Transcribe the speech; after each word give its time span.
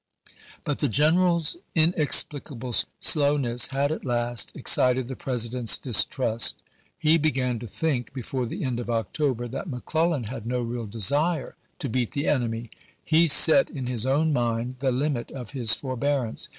But 0.63 0.79
the 0.79 0.87
general's 0.87 1.57
inexplicable 1.75 2.73
slowness 2.99 3.67
had 3.67 3.91
at 3.91 4.03
last 4.03 4.51
excited 4.55 5.07
the 5.07 5.15
President's 5.15 5.77
dis 5.77 6.05
trust. 6.05 6.59
He 6.97 7.19
began 7.19 7.59
to 7.59 7.67
think, 7.67 8.11
before 8.11 8.47
the 8.47 8.63
end 8.63 8.79
of 8.79 8.89
October, 8.89 9.47
that 9.49 9.69
McClellan 9.69 10.23
had 10.23 10.47
no 10.47 10.63
real 10.63 10.87
desire 10.87 11.55
to 11.77 11.87
beat 11.87 12.13
the 12.13 12.27
enemy. 12.27 12.71
He 13.05 13.27
set 13.27 13.69
in 13.69 13.85
his 13.85 14.07
own 14.07 14.33
mind 14.33 14.77
the 14.79 14.91
limit 14.91 15.29
of 15.33 15.51
his 15.51 15.75
forbearance. 15.75 16.47